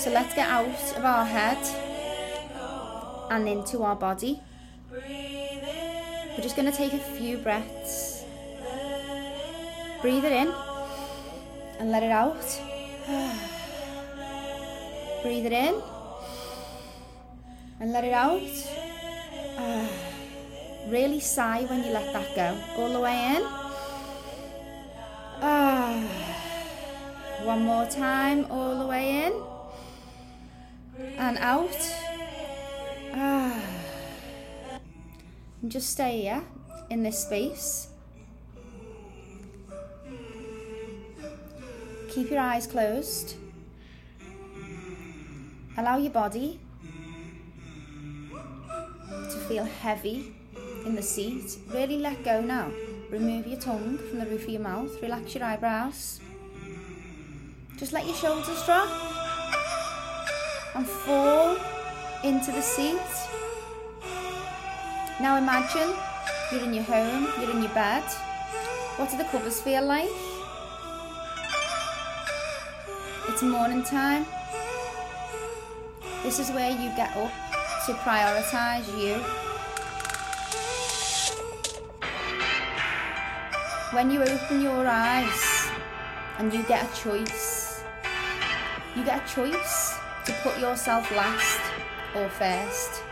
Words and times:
So 0.00 0.08
let's 0.10 0.34
get 0.34 0.48
out 0.48 0.96
of 0.96 1.04
our 1.04 1.26
head 1.26 1.58
and 3.30 3.46
into 3.46 3.82
our 3.82 3.94
body. 3.94 4.40
We're 4.90 6.40
just 6.40 6.56
going 6.56 6.72
to 6.72 6.74
take 6.74 6.94
a 6.94 6.98
few 6.98 7.36
breaths. 7.36 8.24
Breathe 10.00 10.24
it 10.24 10.32
in 10.32 10.54
and 11.78 11.92
let 11.92 12.02
it 12.02 12.10
out. 12.10 12.32
Breathe 15.22 15.44
it 15.44 15.52
in 15.52 15.82
and 17.80 17.92
let 17.92 18.04
it 18.04 18.14
out. 18.14 18.40
Really 20.88 21.20
sigh 21.20 21.64
when 21.64 21.84
you 21.84 21.90
let 21.92 22.10
that 22.14 22.34
go. 22.34 22.56
All 22.78 22.90
the 22.90 23.00
way 23.00 23.36
in. 23.36 23.42
One 27.46 27.64
more 27.64 27.84
time, 27.84 28.46
all 28.50 28.78
the 28.78 28.86
way 28.86 29.26
in 29.26 29.34
and 31.20 31.36
out. 31.38 31.76
And 35.62 35.70
just 35.70 35.90
stay 35.90 36.22
here 36.22 36.42
in 36.88 37.02
this 37.02 37.18
space. 37.20 37.88
Keep 42.08 42.30
your 42.30 42.40
eyes 42.40 42.66
closed. 42.66 43.34
Allow 45.76 45.98
your 45.98 46.10
body 46.10 46.58
to 48.32 49.36
feel 49.48 49.64
heavy 49.64 50.34
in 50.86 50.94
the 50.96 51.02
seat. 51.02 51.58
Really 51.68 51.98
let 51.98 52.24
go 52.24 52.40
now. 52.40 52.72
Remove 53.10 53.46
your 53.46 53.60
tongue 53.60 53.98
from 53.98 54.18
the 54.20 54.26
roof 54.26 54.44
of 54.44 54.48
your 54.48 54.62
mouth. 54.62 54.90
Relax 55.02 55.34
your 55.34 55.44
eyebrows. 55.44 56.20
Just 57.76 57.92
let 57.92 58.06
your 58.06 58.16
shoulders 58.16 58.64
drop 58.64 59.09
and 60.74 60.86
fall 60.86 61.56
into 62.24 62.52
the 62.52 62.62
seat. 62.62 63.00
Now 65.20 65.36
imagine 65.36 65.94
you're 66.52 66.64
in 66.64 66.74
your 66.74 66.84
home, 66.84 67.28
you're 67.40 67.50
in 67.50 67.62
your 67.62 67.74
bed. 67.74 68.04
What 68.96 69.10
do 69.10 69.16
the 69.16 69.24
covers 69.24 69.60
feel 69.60 69.84
like? 69.84 70.08
It's 73.28 73.42
morning 73.42 73.82
time. 73.82 74.26
This 76.22 76.38
is 76.38 76.50
where 76.50 76.70
you 76.70 76.90
get 76.96 77.16
up 77.16 77.32
to 77.86 77.92
prioritise 78.04 78.86
you. 78.98 79.14
When 83.92 84.10
you 84.10 84.22
open 84.22 84.62
your 84.62 84.86
eyes 84.86 85.68
and 86.38 86.52
you 86.52 86.62
get 86.64 86.90
a 86.90 87.02
choice, 87.02 87.82
you 88.94 89.04
get 89.04 89.24
a 89.24 89.34
choice 89.34 89.99
to 90.26 90.32
put 90.42 90.58
yourself 90.58 91.10
last 91.12 91.60
or 92.14 92.28
first. 92.28 93.02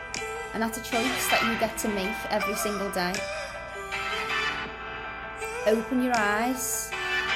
And 0.55 0.62
that's 0.62 0.78
a 0.78 0.83
choice 0.83 1.28
that 1.31 1.42
you 1.47 1.59
get 1.59 1.77
to 1.78 1.89
make 1.89 2.17
every 2.31 2.55
single 2.55 2.91
day. 2.91 3.15
Open 5.67 6.03
your 6.03 6.17
eyes, 6.17 6.91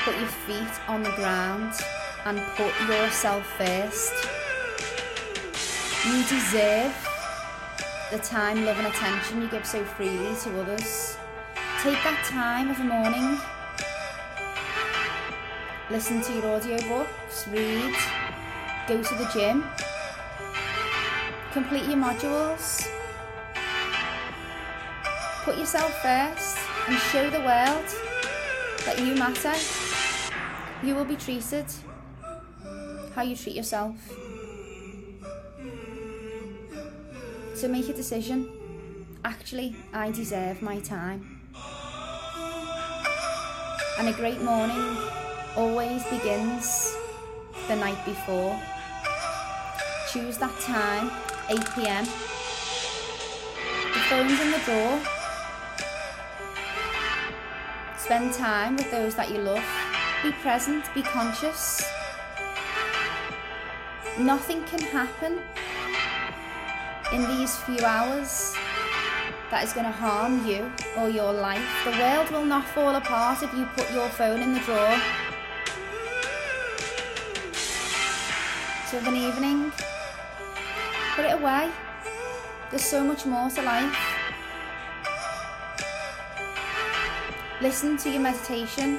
put 0.04 0.16
your 0.16 0.28
feet 0.28 0.88
on 0.88 1.02
the 1.02 1.10
ground, 1.10 1.74
and 2.24 2.40
put 2.56 2.72
yourself 2.88 3.44
first. 3.58 4.12
You 6.06 6.22
deserve 6.24 7.08
the 8.10 8.18
time, 8.18 8.64
love, 8.64 8.78
and 8.78 8.86
attention 8.88 9.42
you 9.42 9.48
give 9.48 9.66
so 9.66 9.84
freely 9.84 10.34
to 10.42 10.60
others. 10.60 11.16
Take 11.82 12.02
that 12.04 12.24
time 12.24 12.70
of 12.70 12.78
the 12.78 12.84
morning. 12.84 13.38
Listen 15.90 16.22
to 16.22 16.32
your 16.32 16.42
audiobooks, 16.42 17.52
read, 17.52 17.94
go 18.88 19.02
to 19.02 19.14
the 19.14 19.28
gym, 19.32 19.64
complete 21.52 21.84
your 21.84 21.98
modules, 21.98 22.88
Put 25.44 25.58
yourself 25.58 25.92
first 26.02 26.56
and 26.86 26.96
show 27.10 27.28
the 27.28 27.40
world 27.40 27.84
that 28.86 28.96
you 29.00 29.16
matter. 29.16 29.52
You 30.86 30.94
will 30.94 31.04
be 31.04 31.16
treated 31.16 31.66
how 33.12 33.22
you 33.22 33.34
treat 33.34 33.56
yourself. 33.56 33.96
So 37.56 37.66
make 37.66 37.88
a 37.88 37.92
decision. 37.92 38.48
Actually, 39.24 39.74
I 39.92 40.12
deserve 40.12 40.62
my 40.62 40.78
time. 40.78 41.40
And 43.98 44.06
a 44.06 44.12
great 44.12 44.40
morning 44.42 44.96
always 45.56 46.04
begins 46.04 46.96
the 47.66 47.74
night 47.74 47.98
before. 48.04 48.62
Choose 50.12 50.36
that 50.38 50.60
time, 50.60 51.10
8 51.48 51.58
pm. 51.74 52.04
The 53.94 54.00
phone's 54.10 54.40
in 54.40 54.50
the 54.50 54.58
drawer 54.58 55.00
Spend 57.96 58.34
time 58.34 58.76
with 58.76 58.90
those 58.90 59.14
that 59.14 59.30
you 59.30 59.38
love. 59.38 59.64
Be 60.22 60.32
present, 60.32 60.84
be 60.92 61.02
conscious. 61.02 61.82
Nothing 64.18 64.64
can 64.64 64.80
happen 64.80 65.38
in 67.14 67.38
these 67.38 67.56
few 67.58 67.78
hours 67.82 68.54
that 69.50 69.64
is 69.64 69.72
going 69.72 69.86
to 69.86 69.92
harm 69.92 70.44
you 70.46 70.70
or 70.98 71.08
your 71.08 71.32
life. 71.32 71.64
The 71.84 71.92
world 71.92 72.28
will 72.30 72.44
not 72.44 72.66
fall 72.66 72.96
apart 72.96 73.42
if 73.42 73.54
you 73.54 73.64
put 73.76 73.90
your 73.92 74.08
phone 74.10 74.40
in 74.40 74.52
the 74.52 74.60
drawer. 74.60 75.00
So 78.90 78.98
an 78.98 79.16
evening, 79.16 79.72
put 81.14 81.26
it 81.26 81.32
away. 81.32 81.70
There's 82.70 82.84
so 82.84 83.04
much 83.04 83.26
more 83.26 83.50
to 83.50 83.62
life. 83.62 83.96
Listen 87.60 87.96
to 87.98 88.10
your 88.10 88.22
meditation 88.22 88.98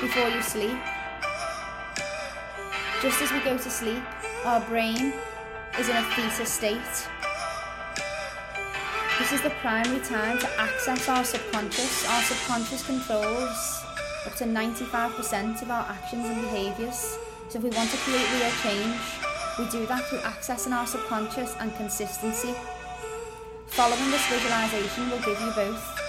before 0.00 0.28
you 0.28 0.42
sleep. 0.42 0.76
Just 3.00 3.22
as 3.22 3.32
we 3.32 3.40
go 3.40 3.56
to 3.56 3.70
sleep, 3.70 4.02
our 4.44 4.60
brain 4.62 5.12
is 5.78 5.88
in 5.88 5.96
a 5.96 6.02
theta 6.14 6.44
state. 6.44 7.08
This 9.18 9.32
is 9.32 9.42
the 9.42 9.50
primary 9.60 10.00
time 10.00 10.38
to 10.38 10.48
access 10.58 11.08
our 11.08 11.24
subconscious. 11.24 12.08
Our 12.08 12.22
subconscious 12.22 12.84
controls 12.84 13.84
up 14.26 14.34
to 14.36 14.44
95% 14.44 15.62
of 15.62 15.70
our 15.70 15.86
actions 15.88 16.26
and 16.26 16.42
behaviours. 16.42 17.18
So 17.48 17.58
if 17.58 17.62
we 17.62 17.70
want 17.70 17.90
to 17.90 17.96
create 17.98 18.28
real 18.32 18.50
change, 18.62 19.29
we 19.60 19.68
do 19.68 19.84
that 19.84 20.02
through 20.04 20.20
accessing 20.20 20.72
our 20.72 20.86
subconscious 20.86 21.54
and 21.60 21.74
consistency. 21.76 22.54
Following 23.66 24.10
this 24.10 24.26
visualisation 24.26 25.10
will 25.10 25.18
give 25.18 25.38
you 25.38 25.52
both. 25.54 26.00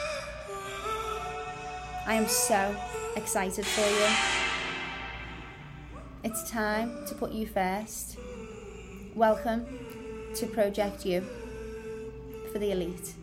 I 2.08 2.14
am 2.14 2.28
so 2.28 2.74
excited 3.18 3.66
for 3.66 3.82
you. 3.82 4.08
It's 6.24 6.50
time 6.50 7.06
to 7.08 7.16
put 7.16 7.34
you 7.34 7.46
first. 7.46 8.18
Welcome 9.16 9.66
to 10.36 10.48
Project 10.48 11.06
You 11.06 11.26
for 12.54 12.60
the 12.60 12.72
Elite. 12.72 13.21